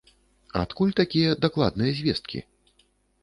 [0.61, 2.39] Адкуль такія дакладныя звесткі?